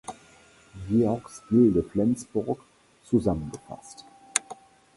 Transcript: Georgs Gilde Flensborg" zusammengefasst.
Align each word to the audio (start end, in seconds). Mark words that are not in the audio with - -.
Georgs 0.89 1.43
Gilde 1.47 1.83
Flensborg" 1.83 2.59
zusammengefasst. 3.05 4.03